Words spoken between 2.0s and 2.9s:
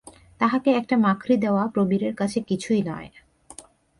কাছে কিছুই